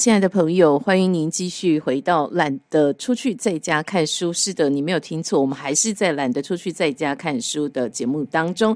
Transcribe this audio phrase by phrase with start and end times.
[0.00, 4.32] 亲爱的朋友，欢迎您继续回到懒得出去在家看书。
[4.32, 8.74] 是的，你没有听错，我们还是在懒得出去在家看书的节目当中。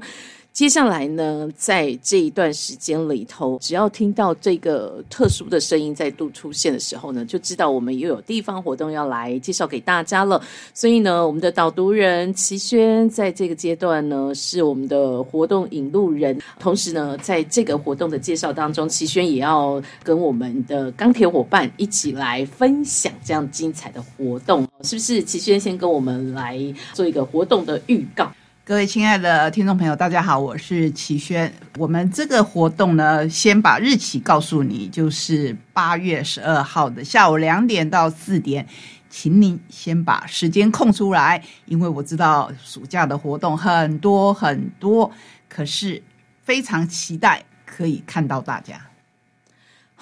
[0.55, 10.41] 接下来呢，在这一段时间里头，只要听到这个特殊的声音再度出现的时候呢，就知道我们又有地方活动要来介绍给大家了。
[10.73, 16.39] 所以呢，我们的导读人齐轩在这个阶段呢，是我们的活动引路人。
[16.57, 25.21] 同时呢，在这个活动的介绍当中，齐轩也要跟我们的钢铁伙伴一起来分享这样精彩的活动，是不是？
[25.21, 26.57] 齐轩先跟我们来
[26.93, 28.31] 做一个活动的预告。
[28.67, 31.53] 各位亲爱的听众朋友，大家好，我是齐轩。
[31.77, 38.65] 我们这个活动呢，先把日期告诉你，就是八月十二号的下午两点到四点，
[39.07, 45.11] 请您先把时间空出来，因为我知道暑假的活动很多很多，
[45.47, 46.01] 可是
[46.41, 48.81] 非常期待可以看到大家。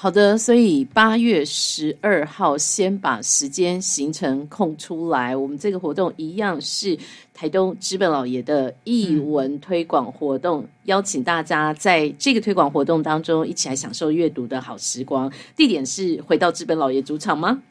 [0.04, 5.34] 好的，所以八月十二号先把时间行程空出来。
[5.34, 7.00] 我们这个活动一样是
[7.34, 15.32] 台东资本老爷的译文推广活动，邀请大家在这个推广活动当中一起来享受阅读的好时光。
[15.56, 17.62] 地点是回到资本老爷主场吗？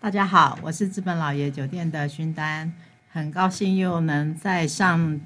[0.00, 2.72] 大家好，我是资本老爷酒店的勋丹，
[3.08, 5.20] 很高兴又能再上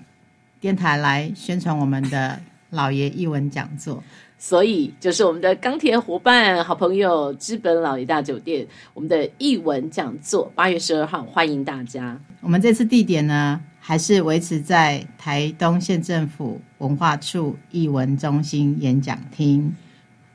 [0.60, 2.38] 电台来宣传我们的
[2.68, 4.04] 老爷译文讲座。
[4.44, 12.20] 所以，就是我们的钢铁伙伴、好朋友——资本老爷大酒店，我们的译文讲座，八月十二号，欢迎大家。
[12.40, 19.72] 我们这次地点呢，还是维持在台东县政府文化处译文中心演讲厅。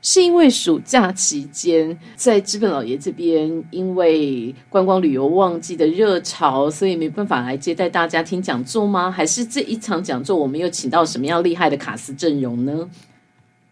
[0.00, 9.10] 是因为暑假期间，在资本老爷这边，因为观光旅游旺季的热潮，所以没办法来接待大家听讲座吗？
[9.10, 12.88] 还是这一场讲座，我们又请到什么样厉害的卡司阵容呢？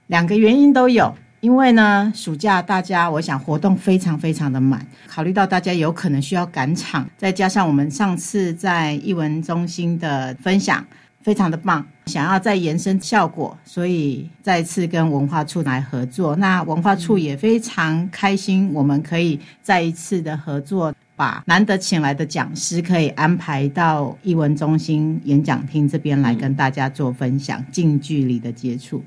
[0.08, 10.86] 两个原因都有，因为呢，暑假大家我想活动非常非常的满，考虑到大家有可能需要赶场，再加上我们上次在艺文中心的分享
[11.22, 16.36] 非常的棒，想要再延伸效果，所以再次跟文化处来合作。
[16.36, 29.02] 那文化处也非常开心，我们可以再一次的合作，把难得请来的讲师可以安排到艺文中心演讲厅这边来跟大家做分享，近距离的接触。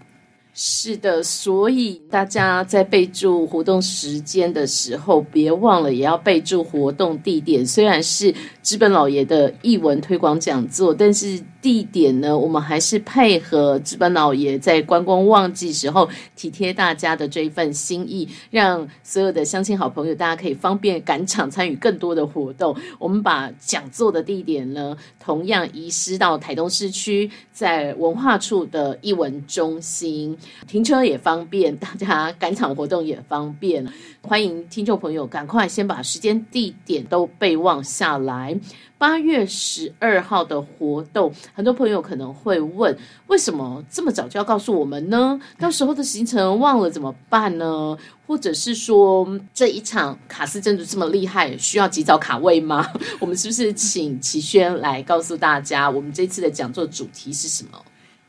[0.61, 7.65] 是的，所以大家在备注活动时间的时候，别忘了也要备注活动地点。
[7.65, 11.41] 虽然是资本老爷的译文推广讲座，但是。
[11.61, 12.37] 地点呢？
[12.37, 22.73] 我们还是配合资本老爷在观光旺季时候体贴大家的这一份心意，让所有的乡亲好朋友大家可以方便赶场参与更多的活动。
[22.97, 33.85] 我们把讲座的地点呢，同样移师到台东市区，在文化处的译文中心，停车也方便，大家赶场活动也方便。
[34.21, 38.57] 欢迎听众朋友赶快先把时间地点都备忘下来。
[38.97, 42.95] 八月十二号的活动，很多朋友可能会问：
[43.27, 45.39] 为什么这么早就要告诉我们呢？
[45.57, 47.97] 到时候的行程忘了怎么办呢？
[48.27, 52.85] 或者是说这一场卡斯真的这么厉害，需要及早卡位吗？
[53.21, 57.81] 我们是不是请齐轩来告诉大家，我们这次的讲座主题是什么？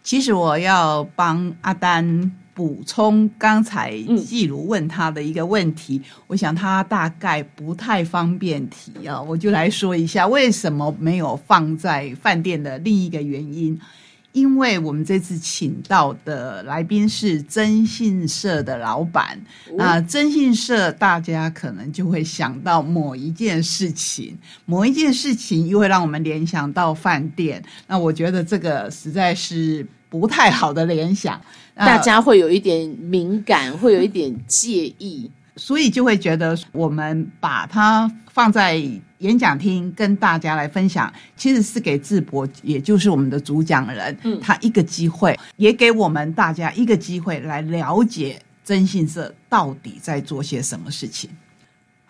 [0.03, 2.33] 其实我要帮阿丹。
[2.53, 3.97] 补充刚才
[4.27, 13.81] 季如问他的一个问题，我想他大概不太方便提啊，我就来说一下为什么没有放在饭店的另一个原因，
[14.33, 19.41] 因为我们这次请到的来宾是征信社的老板，
[19.77, 31.41] 那征信社大家可能就会想到某一件事情，某一件事情又会让我们联想到饭店，那我觉得这个实在是不太好的联想。
[31.75, 38.81] 大家会有一点敏感，会有一点介意，所以就会觉得我们把它放在
[39.21, 51.31] 演讲厅跟大家来分享，其实是给智博，也就是我们的主讲人，嗯，他一个机会，也给我们大家一个机会来了解征信社到底在做些什么事情。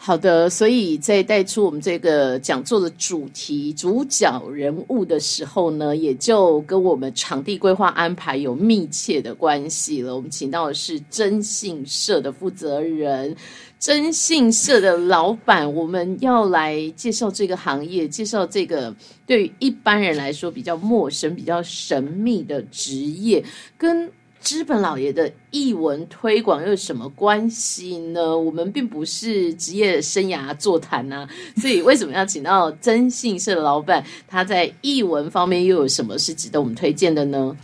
[0.02, 10.16] 好的，所以在带出我们这个讲座的主题、主角人物的时候呢，也就跟我们场地规划安排有密切的关系了。
[10.16, 13.36] 我们请到的是征信社的负责人、
[13.78, 23.44] 征信社的老板，我们要来介绍这个行业，介绍这个对于一般人来说比较陌生、比较神秘的职业，
[23.76, 24.10] 跟。
[24.40, 28.36] 资本老爷的译文推广又有什么关系呢？
[28.36, 34.02] 我们并不是职业生涯座谈呐，所以为什么要请到征信社的老板？
[34.26, 37.54] 他在译文方面又有什么是值得我们推荐的呢？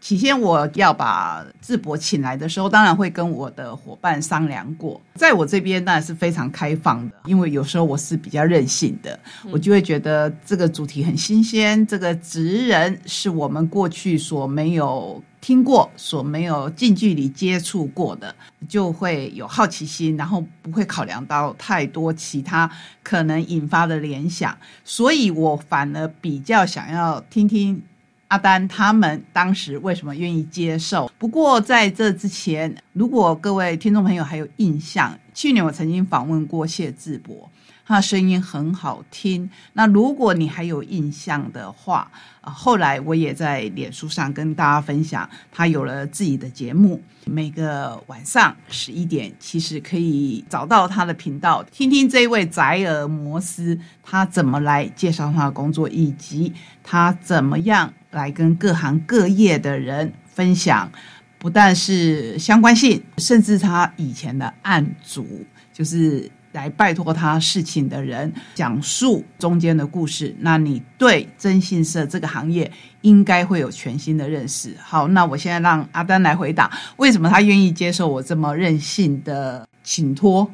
[0.00, 5.00] 起先我要把智博请来的时候，当然会跟我的伙伴商量过。
[5.14, 9.18] 在我这边当然是非常开放的，因为有时候我是比较任性的，
[9.50, 18.32] 我就会觉得这个主题很新鲜，这个职人是我们过去所没有听过、所没有近距离接触过的，
[18.68, 22.70] 就会有好奇心，然后不会考量到太多其他
[23.02, 27.82] 可能引发的联想，所以我反而比较想要听听。
[28.28, 31.10] 阿丹他们当时为什么愿意接受？
[31.18, 37.50] 不过在这之前，如果各位听众朋友还有印象，去年我曾经访问过谢志博，
[37.86, 39.48] 他的声音很好听。
[39.72, 42.10] 那如果你还有印象的话，
[42.42, 56.52] 后来我也在脸书上跟大家分享，他有了自己的节目，每个晚上十一点，其实可以找到他的频道，听听这位宅尔摩斯他怎么来介绍他的工作，以及
[56.82, 57.90] 他怎么样。
[58.10, 60.90] 来跟各行各业的人分享，
[61.38, 70.34] 不但是相关性，甚至他以前的案主，就是来拜托他事情的人，讲述中间的故事。
[70.40, 72.70] 那你对征信社这个行业
[73.02, 74.74] 应该会有全新的认识。
[74.82, 80.50] 好，那我现在让阿丹来回答，为什么他愿意接受我这么任性的请托？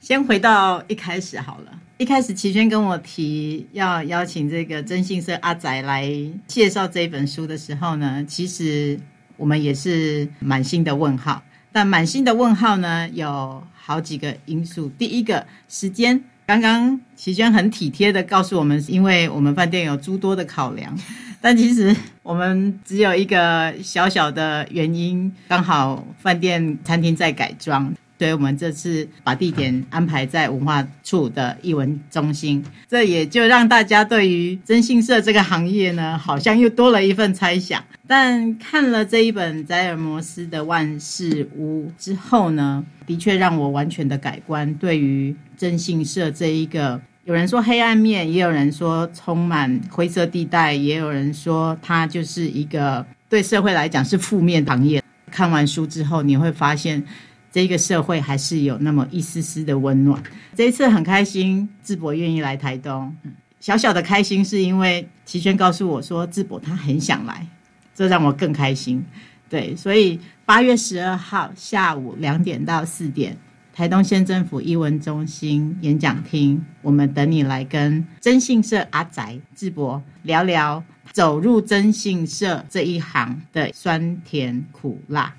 [0.00, 1.72] 先回到一开始好了。
[2.00, 6.10] 一开始齐轩跟我提要邀请这个征信社阿仔来
[6.46, 8.98] 介绍这本书的时候呢，其实
[9.36, 11.42] 我们也是满心的问号。
[11.70, 14.90] 但满心的问号呢，有好几个因素。
[14.96, 16.18] 第一个，时间。
[16.46, 20.98] 刚刚齐轩很体贴的告诉我们，因为我们饭店有诸多的考量，
[21.38, 27.94] 但其实我们只有一个小小的原因，刚好饭店餐厅在改装。
[28.20, 37.82] 所以我们这次把地点安排在文化处的艺文中心，这也就让大家对于征信社这个行业呢，好像又多了一份猜想。
[38.06, 44.74] 但看了这一本宰尔摩斯的《万事屋》之后呢，的确让我完全的改观。
[44.74, 55.02] 对于征信社这一个，有人说黑暗面，也有人说充满灰色地带，也有人说它就是一个对社会来讲是负面行业。
[55.30, 57.02] 看完书之后，你会发现。
[57.52, 60.22] 这个社会还是有那么一丝丝的温暖。
[60.54, 63.14] 这一次很开心，智博愿意来台东。
[63.58, 67.46] 小小的开心是因为齐轩告诉我说，智博他很想来，
[67.94, 69.04] 这让我更开心。
[69.48, 73.36] 对，所以八月十二号下午两点到四点，
[73.74, 80.82] 台东县政府艺文中心演讲厅，我们等你来跟征信社阿宅智博聊聊
[81.12, 85.34] 走入征信社这一行的酸甜苦辣。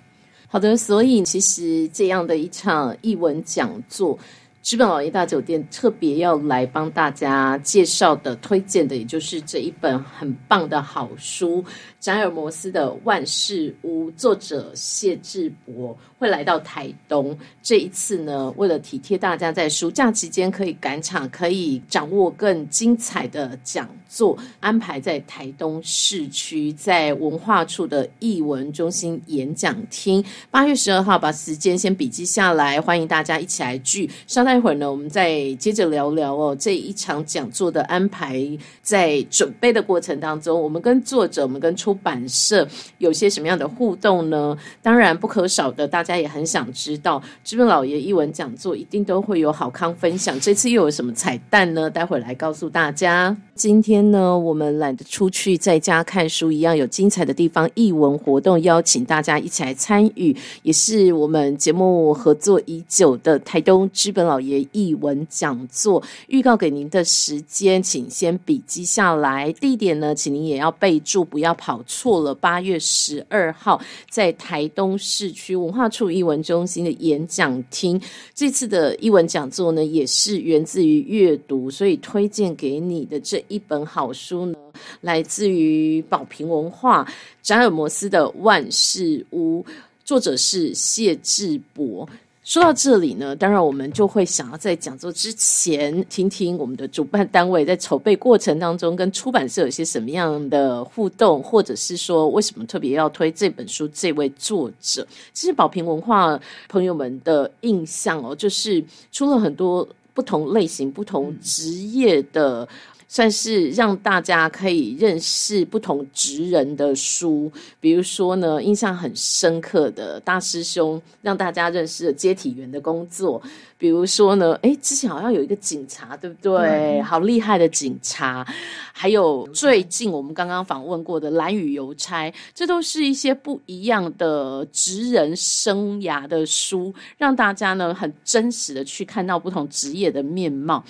[0.54, 4.20] 好的，所以其实这样的一场译文讲座。
[4.62, 11.64] 资本老爷大酒店特别要来帮大家介绍的、推荐的，也就是这一本很棒的好书
[12.02, 17.36] 《詹尔摩斯的万事屋》，作者谢志博会来到台东。
[17.64, 30.22] 这一次呢，为了体贴大家在暑假期间可以赶场、可以掌握更精彩的讲座，安排在台东市区，在文化处的艺文中心演讲厅。
[30.50, 34.10] 八月十二号，把时间先笔记下来，欢迎大家一起来聚。
[34.28, 36.54] 稍待一会儿呢，我们再接着聊聊哦。
[36.60, 38.46] 这一场讲座的安排，
[38.82, 42.68] 在准备的过程当中，我们跟作者、我们跟出版社
[42.98, 44.58] 有些什么样的互动呢？
[44.82, 50.38] 当然不可少的，大家也很想知道，知本老爷一文讲座一定都会有好康分享。
[50.42, 51.90] 这次又有什么彩蛋呢？
[51.90, 53.36] 待会来告诉大家。
[53.56, 57.70] 今天呢，我们懒得出去，在家看书一样有精彩的地方。
[57.76, 64.42] 译文活动邀请大家一起来参与，也是我们节目合作已久的台东知本老。
[64.42, 69.54] 爷译文讲座预告给您的时间，请先笔记下来。
[69.54, 72.34] 地点呢，请您也要备注，不要跑错了。
[72.34, 73.80] 八月十二号，
[74.10, 78.02] 在台东市区文化处译文中心的演讲厅。
[78.34, 84.58] 这次的译文讲座呢，也是源自于阅读，所以推荐给你的这一本好书呢，
[85.02, 87.06] 来自于宝瓶文化
[87.42, 89.62] 扎尔摩斯的《万事屋》，
[90.06, 92.08] 作者是谢志博。
[92.42, 105.06] 说到这里呢，当然我们就会想要在讲座之前听听我们的主办单位在筹备过程当中跟出版社有些什么样的互动，或者是说为什么特别要推这本书这位作者。
[105.34, 108.82] 其实宝瓶文化朋友们的印象哦，就是
[109.12, 112.66] 出了很多不同类型、不同职业的。
[113.14, 117.52] 算是让大家可以认识不同职人的书。
[117.82, 123.42] 比如说呢，印象很深刻的大师兄让大家认识了接体员的工作。
[123.78, 127.02] 比如说呢，诶，之前好像有一个警察，对不对？
[127.02, 128.48] 好厉害的警察。
[128.94, 140.82] 还有最近我们刚刚访问过的蓝宇邮差，这都是一些不一样的职人生涯的书，让大家呢很真实的去看到不同职业的面貌。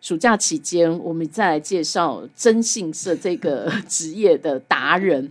[0.00, 5.30] 暑假期间，我们再来介绍征信社这个 职业的达人。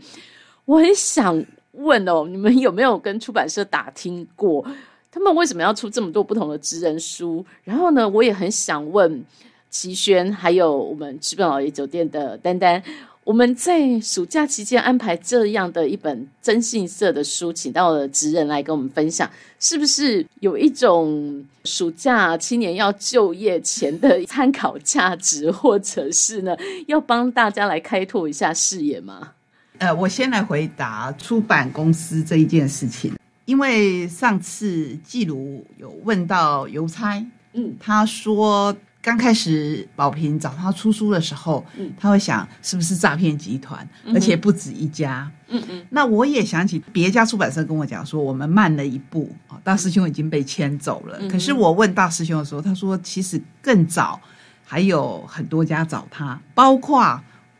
[0.66, 4.66] 我很想问哦，你们有没有跟出版社打听过？
[5.10, 7.44] 他们为什么要出这么多不同的职人书？
[7.64, 9.24] 然后呢，我也很想问
[9.70, 12.84] 齐轩，还有我们直本老爷酒店的丹丹，
[13.28, 19.30] 我们在暑假期间安排这样的一本征信社的书，请到了职人来跟我们分享，
[19.60, 26.56] 是不是有一种暑假青年要就业前的参考价值，或者是呢，
[26.86, 29.34] 要帮大家来开拓一下视野吗？
[29.80, 33.14] 呃，我先来回答出版公司这一件事情。
[33.44, 38.74] 因为上次季如有问到邮差，嗯，他说
[39.08, 45.86] 刚开始宝平找他出书的时候，嗯，他会想是不是诈骗集团，而且不止一家，嗯嗯。
[45.90, 51.18] 那我也想起别家出版社跟我讲说，我们慢了一步啊，大师兄已经被牵走了。
[51.30, 54.20] 可是我问大师兄的时候，他说其实更早
[54.66, 57.18] 还有很多家找他，包括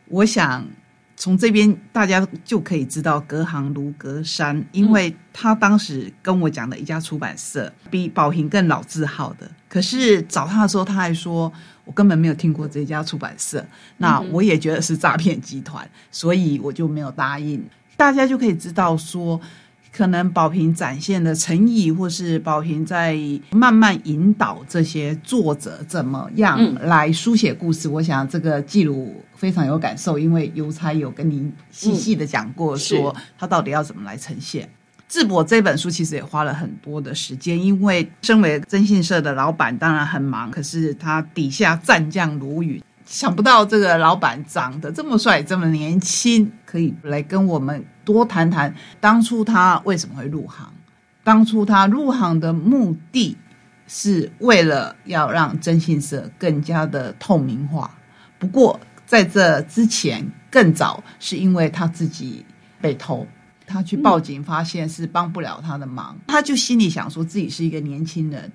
[0.08, 0.62] 我想。
[1.18, 11.52] 从这边大家就可以知道隔行如隔山，因为他当时跟我讲的一家出版社比宝瓶更老字号的，可是找他的时候他还说
[11.84, 17.62] 我根本没有听过这家出版社，那我也觉得是诈骗集团，所以我就没有答应。
[17.96, 19.40] 大家就可以知道说。
[19.98, 23.18] 可能宝平展现的诚意，或是宝平在
[23.50, 27.88] 慢慢引导这些作者怎么样来书写故事。
[27.88, 34.70] 我想这个记录非常有感受，因为邮差有跟您细细的讲过，说他到底要怎么来呈现。
[35.08, 42.80] 智博这本书其实也花了很多的时间，因为身为征信社的老板，当然很忙，可是他底下战将如雨。
[43.04, 50.72] 想不到这个老板长得这么帅，这么年轻，可以来跟我们多谈谈当初他为什么会入行。
[51.22, 53.36] 当初他入行的目的
[53.86, 57.94] 是为了要让征信社更加的透明化。
[58.38, 62.46] 不过在这之前更早，是因为他自己
[62.80, 63.26] 被偷，
[63.66, 68.50] 他去报警，发现是帮不了他的忙，他就心里想说自己是一个年轻人，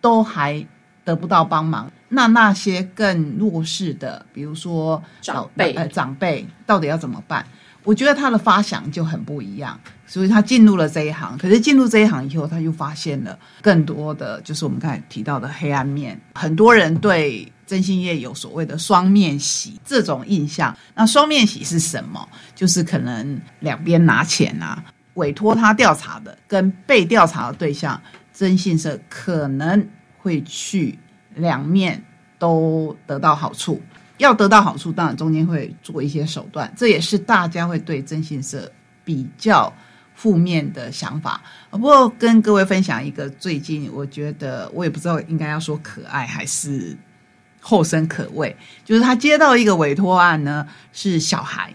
[0.00, 0.66] 都还。
[1.06, 7.46] 得不到帮忙，那那些更弱势的，比如说长辈，呃，长辈到底要怎么办？
[7.86, 11.38] 我觉得他的发想就很不一样，所以他进入了这一行。
[11.38, 16.20] 可是进入这一行以后，他就发现了更多的，就是我们刚才提到的黑暗面。
[16.34, 20.76] 很多人对征信业有所谓的双面喜这种印象。
[20.94, 22.28] 那双面喜是什么？
[22.54, 27.98] 就是可能两边拿钱啊，委托他调查的跟被调查的对象，
[28.34, 29.88] 征信社可能。
[30.18, 30.98] 会去
[31.36, 32.04] 两面
[32.36, 33.80] 都得到好处，
[34.18, 38.70] 要得到好处，当然中间会做一些手段，这也是大家会对征信社
[39.04, 39.72] 比较
[40.14, 41.42] 负面的想法。
[41.70, 46.96] 不过跟各位分享一个最近，我觉得我也不知道应该要说可爱还是
[47.60, 51.72] 后生可畏，就是他接到一个委托案呢，是小孩，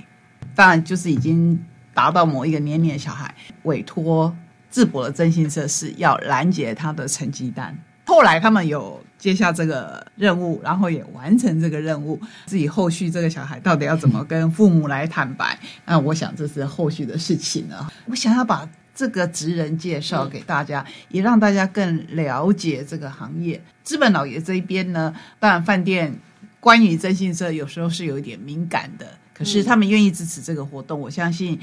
[0.56, 4.36] 当然就是已经达到某一个年龄的小孩，委托
[4.72, 7.78] 智博的征信社是要拦截他的成绩单。
[8.06, 12.20] 后来他们有接下这个任务，然后也完成这个任务。
[12.48, 15.60] 自己后续这个小孩到底要怎么跟父母来坦白？
[15.86, 17.94] 那我想这是后续的事情了。
[18.08, 23.62] 我想要把这个职人介绍给大家，也让大家更了解这个行业。
[23.84, 26.12] 资本老爷这一边呢，当然饭店
[26.60, 31.60] 关于征信社有时候是有一点敏感的，可是他们愿意支持这个活动，我相信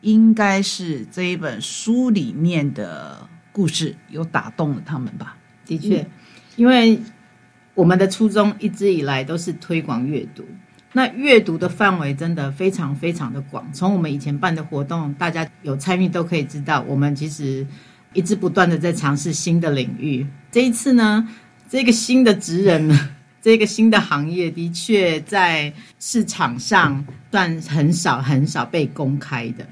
[0.00, 5.36] 应该是这一本书里面的故事有打动了他们吧。
[5.64, 6.04] 的确，
[6.56, 7.00] 因为
[7.74, 10.44] 我们的初衷一直以来都是推广阅读，
[10.92, 13.66] 那阅读的范围真的非常非常的广。
[13.72, 17.66] 从我们以前办的活动，大家有参与都可以知道，我们其实
[18.12, 20.26] 一直不断的在尝试新的领域。
[20.50, 21.26] 这一次呢，
[21.68, 29.66] 这个新的职人呢， 这个新的行业的确在市场上算很少很少被公开的。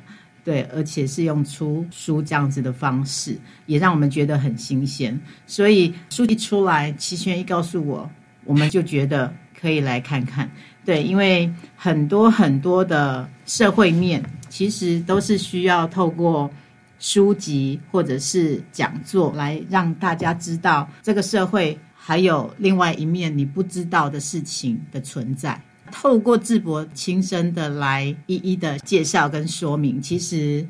[0.50, 5.16] 对，而且是用出书这样子的方式，也让我们觉得很新鲜。
[5.46, 8.10] 所以书一出来，齐轩一告诉我，
[8.44, 10.50] 我们就觉得可以来看看。
[10.84, 16.50] 对，因为很多很多的社会面，其实都是需要透过
[16.98, 25.62] 书籍或者是讲座来让大家知道这个社会还有另外一面你不知道的事情的存在。
[25.92, 30.66] 透过智博亲身的来一一的介绍跟说明，其实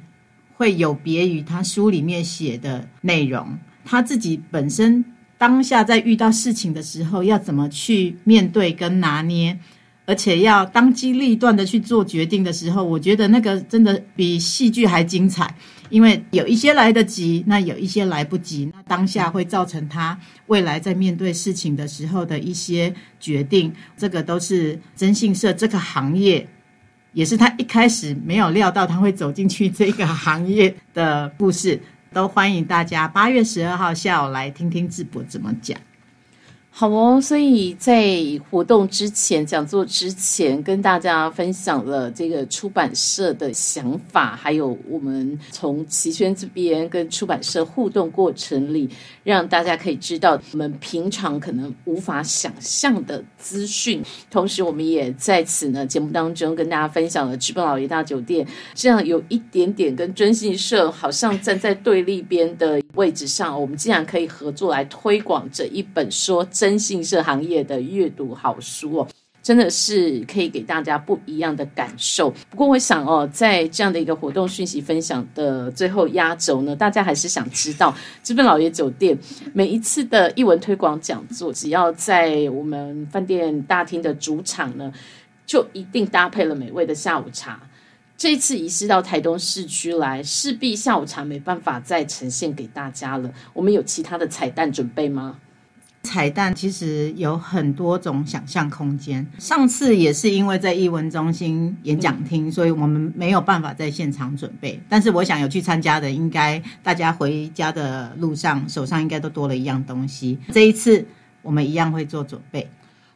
[0.54, 3.58] 会有别于他书里面写的内容。
[3.84, 5.04] 他自己本身
[5.38, 9.58] 当下在遇到事情的时候，要怎么去面对跟拿捏，
[10.06, 15.54] 而且要当机立断的去做决定的时候，我觉得那个真的比戏剧还精彩。
[15.88, 20.16] 因为有一些来得及，那有一些来不及，那当下会造成他
[20.46, 26.46] 未来在面对事情的时候的一些决定，这个都是征信社这个行业，
[27.12, 31.80] 也是他一开始没有料到他会走进去这个行业的故事，
[32.12, 35.76] 都欢迎大家八月十二号下午来听听智博怎么讲。
[36.72, 38.16] 好哦，所以在
[38.48, 48.88] 活动之前、讲座之前，跟大家分享了这个出版社的想法，还有我们从齐轩这边跟出版社互动过程里，
[49.24, 54.02] 让大家可以知道我们平常可能无法想象的资讯。
[54.30, 66.46] 同时，我们也在此呢节目当中跟大家分享了知本老爷大酒店这样有一点点跟征信社好像站在对立边的位置上，我们竟然可以合作来推广这一本说。
[66.60, 69.08] 征信社行业的阅读好书哦，
[69.42, 72.28] 真的是可以给大家不一样的感受。
[72.50, 79.18] 不过，我想哦，在这样的一个活动讯息分享的最后压轴呢，大家还是想知道，资本老爷酒店
[79.54, 84.92] 每一次的译文推广讲座，只要在我们饭店大厅的主场呢，
[85.46, 87.58] 就一定搭配了美味的下午茶。
[88.18, 93.32] 这次移师到台东市区来，势必下午茶没办法再呈现给大家了。
[93.54, 95.38] 我们有其他的彩蛋准备吗？
[96.02, 99.26] 彩蛋其实有很多种想象空间。
[99.38, 104.80] 上次也是因为在艺文中心演讲厅，所以我们没有办法在现场准备。
[104.88, 110.38] 但是我想有去参加的，应该大家回家的路上手上应该都多了一样东西。
[110.52, 111.06] 这一次
[111.42, 112.66] 我们一样会做准备。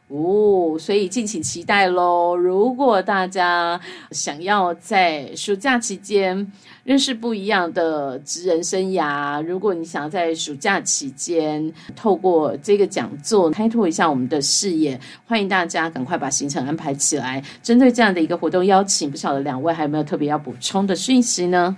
[0.07, 2.35] 哦，所以敬请期待喽！
[2.35, 3.79] 如果大家
[4.11, 6.51] 想要在暑假期间
[6.83, 17.43] 认识不一样的职人生涯，如果你想要在暑假期间透过这个讲座开拓一下我们的视野，欢迎大家赶快把行程安排起来。
[17.63, 21.75] 针对这样的一个活动邀请，不晓得两位还有没有特别要补充的讯息呢？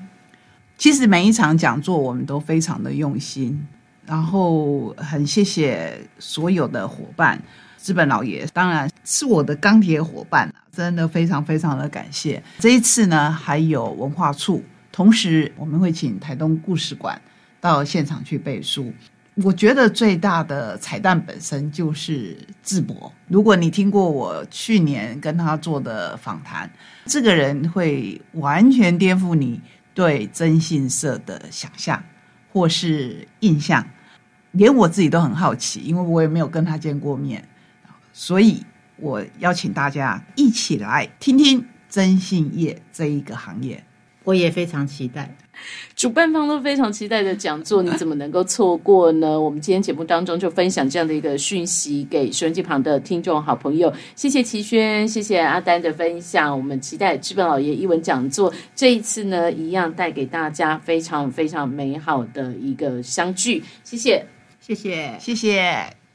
[0.78, 3.66] 其实每一场讲座我们都非常的用心，
[4.06, 7.42] 然后很谢谢所有的伙伴。
[7.78, 12.44] 资本老爷当然是我的钢铁伙伴真的非常非常的感谢。
[12.60, 14.62] 这一次呢，还有文化处，
[14.92, 17.22] 同时我们会请台东故事馆
[17.62, 18.92] 到现场去背书。
[19.44, 23.14] 我觉得最大的彩蛋本身就是智博。
[23.28, 26.68] 如果你听过我去年跟他做的访谈，
[27.06, 29.62] 这个人会完全颠覆你
[29.94, 32.04] 对征信社的想象
[32.52, 33.86] 或是印象，
[34.54, 37.48] 连我自己都很好奇，因为我也没有跟他见过面。
[38.20, 38.64] 所以，
[38.96, 43.84] 我邀请大家一起来听听征信业这一个行业。
[44.24, 45.38] 我也非常期待，
[45.96, 49.40] 主办方都非常期待的讲座，你怎么能够错过呢？
[49.40, 53.94] 我们今天节目当中就分享这样的一个讯息给收音机旁的听众好朋友。
[54.16, 56.58] 谢谢齐轩，谢谢阿丹的分享。
[56.58, 63.64] 我们期待资本老爷一文讲座这一次呢，一样带给大家非常非常美好的一个相聚。
[63.84, 64.26] 谢谢，
[64.60, 66.07] 谢谢，谢谢。